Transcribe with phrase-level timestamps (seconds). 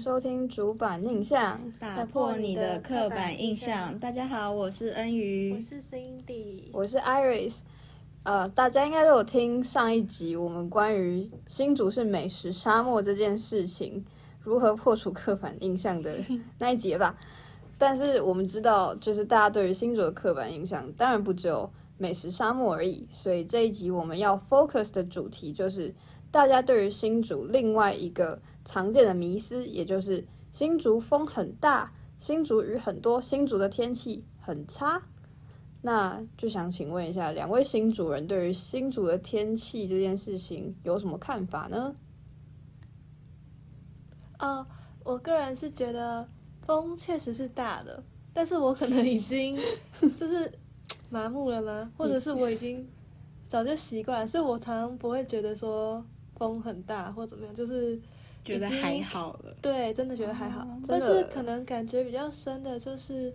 [0.00, 3.98] 收听主板印象，打破你的刻板印象。
[3.98, 7.58] 大家好，我是恩瑜，我是 Cindy，我是 Iris。
[8.22, 14.02] 呃，大家应该都有听上一集我们关于新竹是美食沙漠这件事情，
[14.40, 16.14] 如何破除刻板印象的
[16.58, 17.14] 那一节吧。
[17.76, 23.06] 但是我们知道，就是大家对于新竹的刻板印象，当然不只有美食沙漠而已。
[23.10, 25.94] 所以这一集我们要 focus 的主题就是
[26.30, 28.40] 大家对于新竹另外一个。
[28.62, 35.02] 常见的迷思，也就是新竹风很大，新竹雨很多，新竹的天气很差。
[35.80, 41.96] 那就想请问一下，两位新竹人对于新竹的天气这件事情有什么看法呢？
[44.38, 44.64] 哦，
[45.02, 46.28] 我个人是觉得
[46.60, 48.04] 风确实是大的，
[48.34, 49.58] 但是我可能已经
[50.14, 50.52] 就是
[51.08, 51.90] 麻木了吗？
[51.96, 52.86] 或者是我已经
[53.48, 56.04] 早就习惯，所以我常常不会觉得说
[56.40, 58.00] 风很大或怎么样，就是。
[58.42, 63.30] 觉得还好了，对，真的觉得还好，哦、但是可能感觉比较深的就是。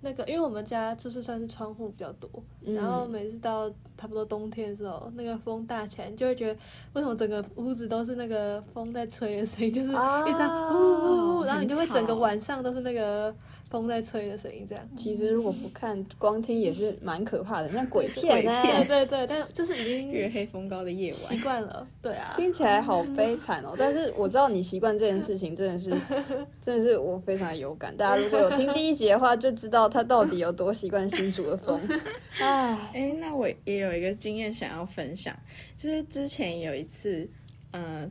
[0.00, 2.28] 那个，因为我们家就是算是窗户比较多，
[2.60, 6.60] 嗯，然后每次到差不多冬天的时候，那个风大起来，你就会觉得
[6.92, 10.42] 为什么整个屋子都是那个风在吹的声音，就是一直
[10.74, 13.34] 呜呜呜，然后你就会整个晚上都是那个
[13.74, 14.88] 风在吹的声音，这样。
[14.96, 23.74] 其实如果不看，光听也是蛮可怕的，像鬼片，鬼片，对对，但就是已经月黑风高的夜晚，习惯了，对啊，听起来好悲惨哦。
[23.76, 25.90] 但是我知道你习惯这件事情，真的是，
[26.62, 27.96] 真的是我非常有感。
[27.96, 29.88] 大家如果有听第一集的话，就知道。
[29.88, 31.80] 他到底有多习惯新竹的风？
[32.40, 35.36] 哎，哎，那我也有一个经验想要分享，
[35.76, 37.28] 就是之前有一次，
[37.70, 38.10] 呃，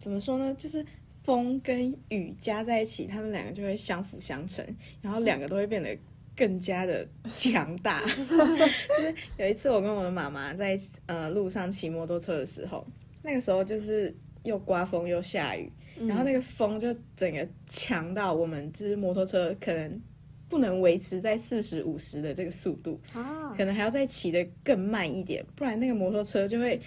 [0.00, 0.54] 怎么说呢？
[0.56, 0.84] 就是
[1.26, 4.64] 风跟雨加在一起，他们两个就会相辅相成，
[5.02, 5.94] 然后两个都会变得
[6.34, 8.02] 更加的强大。
[8.16, 12.86] 就是有一次，我跟我的妈妈在呃路上骑摩托车的时候，
[13.22, 15.70] 那个时候就是又刮风又下雨，
[16.06, 20.00] 然后那个风就整个强到我们就是摩托车可能。
[20.48, 26.80] 不能维持在四十五十的这个速度，啊，可能还要再骑得更慢一点，不然那个摩托车就会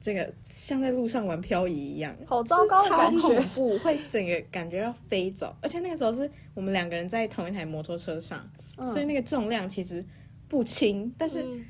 [0.00, 5.54] 这个像在路上玩漂移一样，好糟糕的感觉，超恐怖，会整个感觉要飞走。
[5.60, 10.04] 而且那个时候是我们两个人在同一台摩托车上，嗯，所以那个重量其实
[10.48, 11.42] 不轻，但是。
[11.42, 11.64] 嗯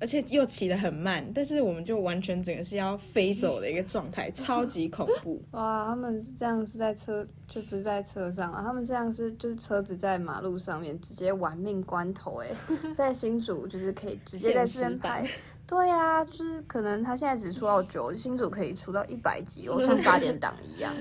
[0.00, 5.40] 而且又骑得很慢，但是我们就完全整个是要飞走的一个状态， 超级恐怖。
[5.52, 12.50] 哇，他们是这样是在车，就不是在车上啊，他们这样是就是车子在马路上面直接玩命关头哎，
[12.94, 15.26] 在新竹就是可以直接在这边拍。
[15.66, 20.94] 对呀、啊，就是可能他现在只出到九，新竹可以出到一百级我， 像八点档一样。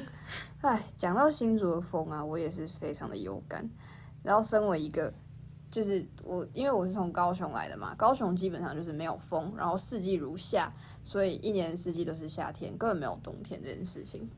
[0.62, 3.70] 哎，讲到新竹的风啊，我也是非常的有感。
[4.24, 5.14] 然后身为一个。
[5.72, 10.72] 就是我，因为我是从高雄来的嘛，高雄基本上就是没有风，然后四季如夏，
[11.04, 14.30] 所以一年四季都是夏天，根本没有冬天这件事情。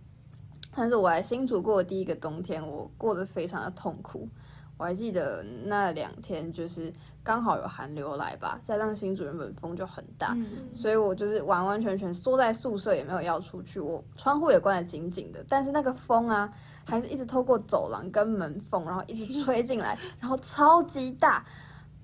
[0.74, 4.30] 但是我来新竹过的第一个冬天，我过得非常的痛苦。
[4.78, 6.92] 我还记得那两天就是
[7.24, 16.52] 刚好有寒流来吧，加上新竹原本风就很大，嗯，所以我就是完完全全缩在宿舍，也没有要出去，我窗户也关得紧紧的，但是那个风啊。
[16.88, 21.44] 还是一直透过走廊跟门缝，然后一直吹进来，然后超级大，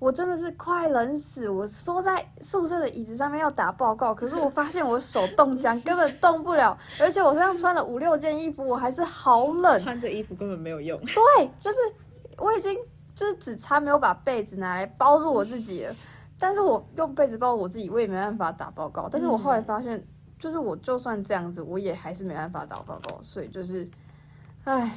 [0.00, 1.48] 我真的是快冷死。
[1.48, 6.76] 我缩在宿舍的椅子上面要打报告，可是我发现我手冻僵，根本动不了。
[6.98, 9.78] 而且我身上穿了五六件衣服，我还是好冷。
[9.78, 10.98] 穿着衣服根本没有用。
[10.98, 11.78] 对，就是
[12.38, 12.78] 我已经
[13.14, 15.94] 就是只差没有把被子拿来包住我自己了。
[16.38, 19.08] 但是我用被子包住我自己，我也没办法打报告。
[19.10, 20.02] 但是我后来发现，
[20.38, 23.20] 就是我就算这样子，我也还是没办法打报告。
[23.22, 23.88] 所以就是。
[24.64, 24.96] 唉，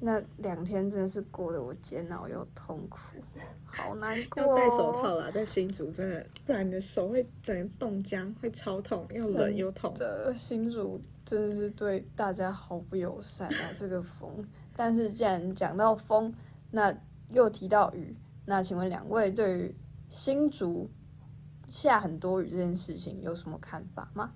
[0.00, 2.98] 那两天真的是过得我煎熬又痛苦，
[3.64, 4.42] 好难过。
[4.42, 9.94] 要戴手套啦，在新竹真的，不然你的手会整个冻僵，会超痛，又冷又痛。
[9.94, 14.30] 的新竹真的是对大家毫不友善啊，这个风。
[14.76, 16.30] 但是既然讲到风，
[16.72, 16.92] 那
[17.30, 19.74] 又提到雨，那请问两位对于
[20.10, 20.90] 新竹
[21.68, 24.32] 下很多雨这件事情有什么看法吗？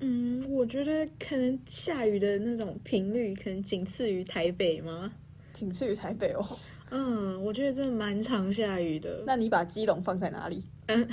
[0.00, 5.12] 嗯，我觉得可能下雨的那种频率可能仅次于台北吗？
[5.52, 6.44] 仅次于台北哦。
[6.90, 9.22] 嗯，我觉得真的蛮常下雨的。
[9.26, 10.64] 那你把基隆放在哪里？
[10.86, 11.08] 嗯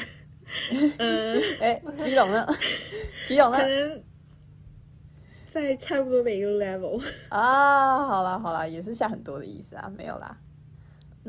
[0.97, 2.47] 嗯， 哎、欸，基隆呢？
[3.27, 3.57] 基隆呢？
[3.59, 4.03] 可能
[5.49, 6.99] 在差不多的一个 level
[7.29, 8.07] 啊。
[8.07, 10.35] 好啦好啦，也是下很多的意思啊，没有啦。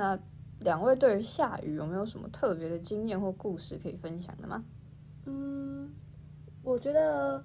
[0.01, 0.19] 那
[0.61, 4.65] 两位对于下雨有没有什么特别的经验或故事可以分享的吗？
[5.27, 5.93] 嗯。
[6.63, 7.43] 我觉得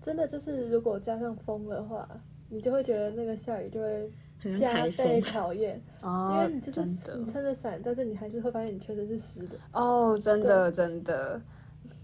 [0.00, 2.08] 真的就是，如果加上风的话，
[2.48, 4.10] 你就会觉得那个下雨就会
[4.56, 9.56] 加倍讨厌， 因为你就是你撑着伞，但是你还是会发现你全身是湿的。
[9.72, 11.40] 哦，真的真的，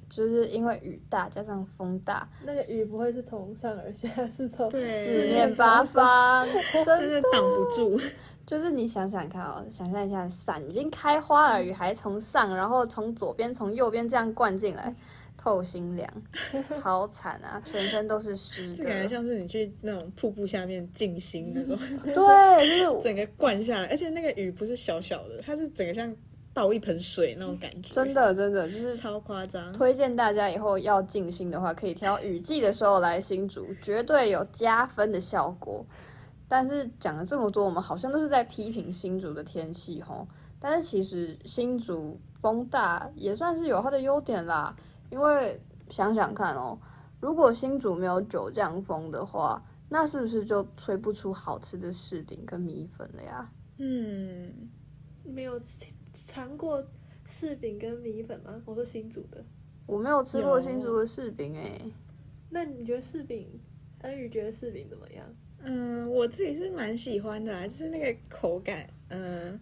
[0.09, 6.47] 就是因为雨大加上风大，那个雨不会是从上而下，是从四面八方，
[6.85, 8.01] 真的挡不住。
[8.47, 14.95] 就是你想想看哦，想象一下，伞已经开花了，雨还从上，然后从左边、从右边这样灌进来，
[15.39, 16.09] 透心凉，
[16.83, 17.63] 好惨啊！
[17.65, 21.79] 全身都是湿的，感觉像是你去那种瀑布下面静心那种。
[22.03, 26.15] 对，就是整个灌下来，而且那个雨不是小小的，它是整个像
[26.53, 27.95] 倒一盆水那种感觉。
[27.95, 29.73] 真的，真的就是超夸张。
[29.73, 35.87] 推荐大家以后要静心的话，可以挑雨季的时候来新竹，绝对有加分的效果。
[36.53, 40.29] 但是讲了这么多，我们好像都是在批评新竹的天气吼。
[40.61, 44.77] 但是其实新竹风大也算是有它的优点啦，
[45.09, 45.59] 因为
[45.89, 46.79] 想想看哦，
[47.21, 53.51] 如果新竹没有九降风的话，那是不是就吹不出好吃的柿饼跟米粉了呀？
[53.79, 54.53] 嗯，
[55.25, 55.59] 没有
[56.13, 56.85] 尝过
[57.27, 58.63] 柿饼跟米粉吗？
[58.67, 59.43] 我是新竹的，
[59.87, 61.81] 我没有吃过新竹的柿饼哎。
[62.51, 63.59] 那你觉得柿饼？
[64.03, 65.25] 安宇觉得柿饼怎么样？
[65.65, 69.59] 嗯，我自己是蛮喜欢的，就是那个口感，嗯，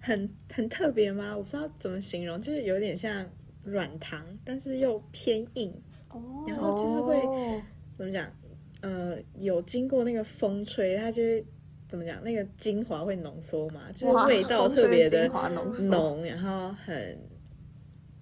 [0.00, 1.36] 很很特别吗？
[1.36, 3.24] 我不知道怎么形容，就是有点像
[3.64, 5.72] 软糖，但是又偏硬，
[6.10, 7.20] 哦，然后就是会
[7.96, 8.30] 怎么讲？
[8.82, 11.44] 呃，有经过那个风吹，它就会
[11.88, 12.22] 怎么讲？
[12.22, 15.26] 那个精华会浓缩嘛，就是味道特别的
[15.88, 17.18] 浓，然后很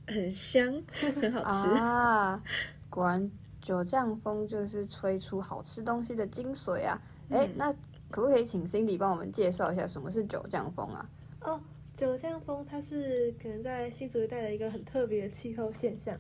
[0.07, 0.81] 很香，
[1.21, 2.41] 很好吃啊，
[2.89, 3.29] 果然。
[3.63, 7.01] 九降风就是吹出好吃东西的精髓啊！
[7.31, 7.73] 哎、嗯，那
[8.11, 11.09] 可不可以请 Cindy 帮我们介绍一下什么是九降风啊？
[11.43, 11.61] 哦，
[11.97, 16.19] 九降风它是可能在新竹一带的一个很特别的气候现象。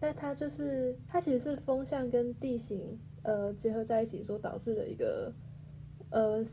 [0.00, 5.32] 那它就是它其实是风向跟地形呃结合在一起所导致的一个
[6.10, 6.44] 呃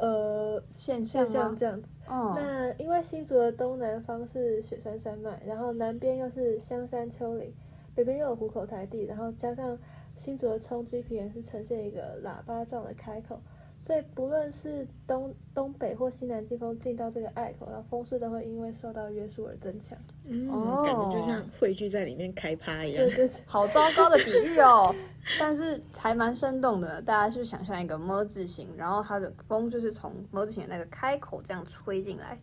[0.00, 1.88] 呃现象现象这样子。
[2.08, 2.34] 哦。
[2.36, 7.54] 那因为新竹的东南方是雪山山脉，然后南边又是香山丘陵。
[7.98, 9.76] 北边又有虎口台地，然后加上
[10.14, 13.40] 新竹的冲积平原是呈现一个喇叭状的开口，
[13.82, 19.98] 所以不论是东东北或西南季风进到这个隘口，然后风势都会因为受到约束而增强。
[20.26, 20.46] 嗯，
[20.84, 23.04] 感觉就像汇聚在里面开趴一样。
[23.04, 24.94] 对对，好糟糕的比喻哦，
[25.40, 27.02] 但是还蛮生动的。
[27.02, 32.38] 大家去想象一个 ㄇ 字形，然后它的风就是从 ㄇ 字形的那个开口这样吹进来。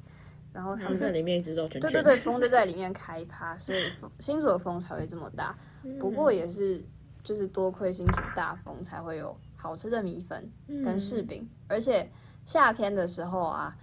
[0.56, 5.54] 然后他们在里面一直走圈圈，对对对，风就在里面开趴，所以新竹的风才会这么大。
[6.00, 6.82] 不过也是，
[7.26, 11.46] 就是多亏新竹大风，才会有好吃的米粉跟柿饼。
[11.68, 12.10] 而且
[12.46, 13.76] 夏天的时候啊，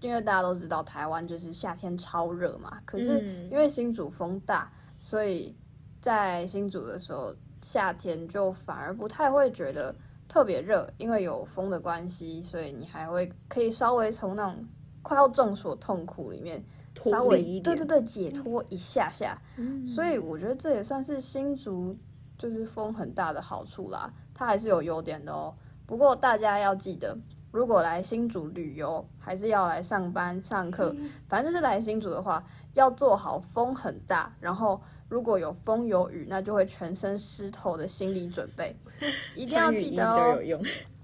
[0.00, 4.68] 因为大家都知道台湾就是夏天超热嘛，可是因为新竹风大，
[4.98, 5.54] 所以
[6.00, 7.32] 在新竹的时候
[7.62, 9.94] 夏天就反而不太会觉得
[10.26, 14.66] 特别热，因为有风的关系，所以你还会可以稍微从那种。
[15.02, 16.62] 快要众所痛苦里面，
[17.02, 21.96] 稍微对对对解脱一下下，嗯，所以我觉得这也算是新竹
[22.36, 24.12] 就是风很大的好处啦。
[24.34, 25.54] 它还是有优点的哦。
[25.86, 27.16] 不过大家要记得，
[27.50, 30.94] 如果来新竹旅游，还是要来上班上课，
[31.28, 32.44] 反正就是来新竹的话，
[32.74, 38.74] 要做好风很大，然后如果有风有雨，那就会全身湿透的心理准备，
[39.34, 40.38] 一定要记得哦。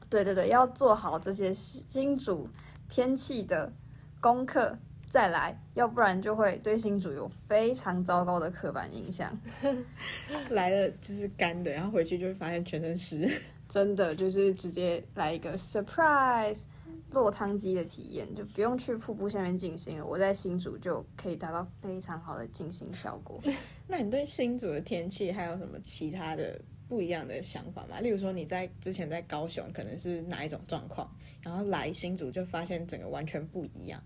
[0.09, 2.49] 对对对，要做好这些新竹
[2.89, 3.73] 天气的。
[4.21, 4.77] 功课
[5.11, 9.31] 再来，要不然就会对新竹有非常糟糕的刻板印象。
[10.51, 13.31] 来了就是干的，然后回去就会发现全身湿。
[13.69, 16.61] 真的就是直接来一个 surprise
[17.11, 20.07] 落汤鸡的体验，就不用去瀑布下面进行了。
[20.07, 23.41] 我在新竹就可以达到非常好的静心效果。
[23.89, 28.01] 那你对新竹的天气还有什么其他的不一样的想法嘛？
[28.01, 31.11] 例如说你在之前在高雄可能是哪一种状况，
[31.43, 34.01] 然后来新竹就发现整个完全不一样。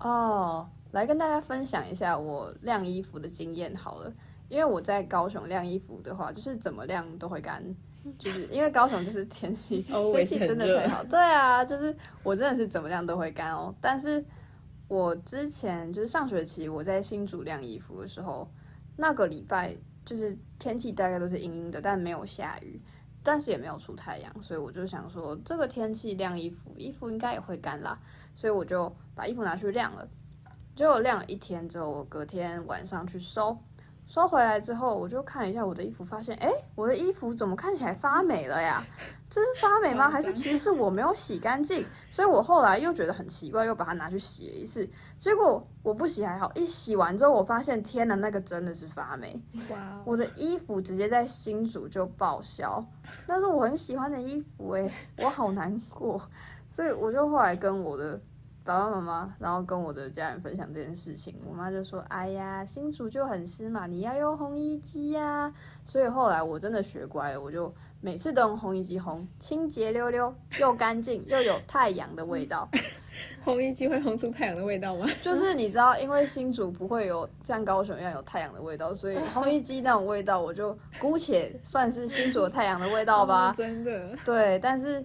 [0.00, 4.12] 哦，来跟大家分享一下我晾衣服的经验好了。
[4.48, 7.62] 因为我在高雄晾衣服的话，就是怎么晾都会干，
[8.18, 9.82] 就是因为高雄就是天气
[10.14, 11.04] 天气真的很好。
[11.04, 13.74] 对啊，就是我真的是怎么晾都会干哦。
[13.78, 14.24] 但是
[14.88, 18.50] 我之前就是上学期我在新竹晾衣服的时候，
[18.96, 19.76] 那个礼拜
[20.08, 22.80] 就是天气大概都是阴阴的，但没有下雨，
[23.22, 28.00] 但是也没有出太阳，所以我就想说这个天气晾衣服，衣服应该也会干啦。
[28.34, 30.08] 所以我就把衣服拿去晾了，
[30.74, 33.58] 结果晾了一天之后，我隔天晚上去收，
[34.08, 38.82] 收回来之后，我就看一下我的衣服，发现，哎，我的衣服怎么看起来发霉了呀？
[39.28, 40.08] 这是发霉吗？
[40.08, 41.84] 还是其实是我没有洗干净？
[42.10, 44.88] 所以我后来又觉得很奇怪，又把它拿去洗了一次，
[45.18, 49.38] 结果我不洗还好，一洗完之后，我发现，天呐，那个真的是发霉！
[49.68, 52.82] 哇，我的衣服直接在新竹就报销，
[53.26, 56.18] 那是我很喜欢的衣服，哎，我好难过。
[56.70, 58.20] 所以我就后来跟我的
[58.68, 65.50] 爸爸妈妈，然后跟我的家人分享这件事情，我妈就说：“哎呀，新竹就很湿嘛，你要用烘衣机呀。”
[65.86, 72.68] 所以后来我真的学乖了，我就每次都用烘衣机烘，清洁溜溜，又干净又有太阳的味道。
[73.42, 75.06] 烘衣机会烘出太阳的味道吗？
[75.24, 83.50] 就是你知道，因为新竹不会有像高雄一样有太阳的味道，所以烘衣机那种味道，我就姑且算是新竹的太阳的味道吧。
[83.56, 84.14] 真的。
[84.26, 85.02] 对，但是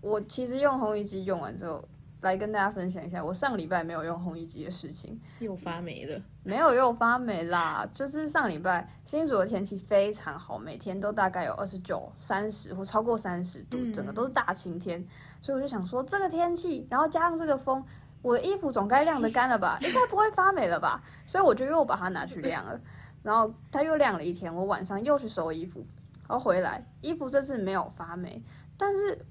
[0.00, 1.86] 我其实用烘衣机用完之后，
[2.20, 5.20] 来跟大家分享一下，我上礼拜没有用烘衣机的事情。
[5.40, 6.20] 又发霉了？
[6.42, 15.00] 没有又发霉啦，就是上礼拜新竹的天气非常好，每天都大概有二十九、三十或超过三十度，整个都是大晴天。
[15.00, 15.08] 嗯
[15.42, 17.84] 所以我就想说，这个天气，然后加上这个风，
[18.20, 19.78] 我的衣服总该晾得干了吧？
[19.82, 21.00] 应该不会发霉了吧？
[21.24, 22.80] 所以我就又把它拿去晾了，
[23.22, 24.52] 然后它又晾了一天。
[24.52, 25.86] 我晚上又去收衣服，
[26.26, 28.42] 然后回来，衣服这次没有发霉，
[28.76, 29.24] 但是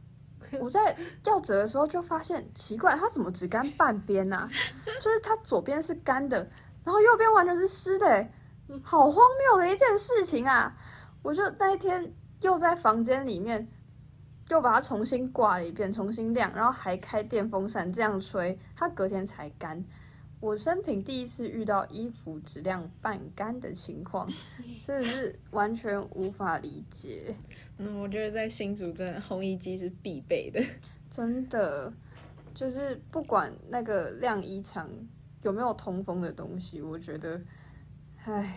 [0.60, 4.50] 我在要折的时候就发现奇怪，它怎么只干半边呢、啊？
[5.02, 6.38] 就是它左边是干的，
[6.84, 8.28] 然后右边完全是湿的，
[8.84, 10.76] 好荒谬的一件事情啊！
[11.22, 13.68] 我就那一天又在房间里面。
[14.50, 19.84] 又把它重新挂了一遍，重新晾，然后还开电风扇这样吹，它隔天才干。
[20.46, 24.32] 我生平第一次遇到衣服质量半干的情况，
[24.86, 27.34] 真的是完全无法理解。
[27.80, 30.64] 嗯，我觉得在新竹真的烘衣机是必备的，
[31.10, 31.92] 真的
[32.54, 34.88] 就是不管那个晾衣场
[35.42, 37.42] 有没有通风的东西，我觉得，
[38.26, 38.56] 唉。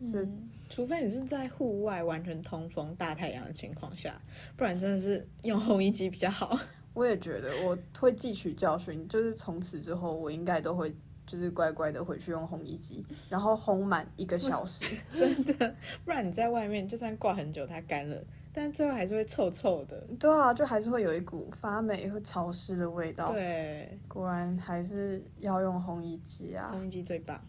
[0.00, 0.28] 是，
[0.68, 4.20] 除非你是在户外完全通风、大太阳的情况下，
[4.56, 6.58] 不然真的是用烘衣机比较好。
[6.94, 10.94] 我也觉得，我会汲取教训，就是从此之后，我应该都会
[11.26, 14.84] 就是乖乖的回去用烘衣机，然后烘满一个小时。
[15.16, 15.74] 真的，
[16.04, 18.22] 不然你在外面就算挂很久，它干了，
[18.52, 20.00] 但最后还是会臭臭的。
[20.20, 23.32] 对啊，就还是会有一股发霉和潮湿的味道。
[23.32, 27.40] 对，果然还是要用烘衣机啊，烘衣机最棒，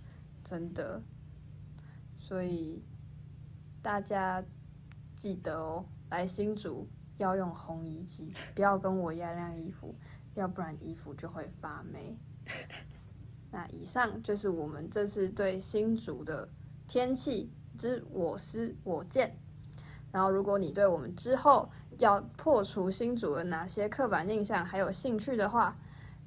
[0.44, 1.02] 真的。
[2.18, 2.82] 所以
[3.84, 4.44] 大家
[5.16, 9.96] 记得哦，来新竹要用烘衣机，不要跟我一样晾衣服，
[10.34, 12.18] 要不然衣服就会发霉。
[13.52, 16.48] 那以上就是我们这次对新竹的
[16.88, 19.38] 天气之我思我见。
[20.12, 25.76] 然后，如果你对我们之后要破除新竹的哪些刻板印象还有兴趣的话，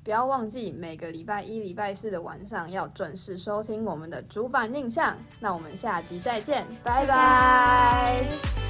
[0.05, 5.17] 不要忘记每个礼拜一、礼拜四的晚上要准时收听我们的主板印象。
[5.41, 8.68] 那我们下集再见，拜拜。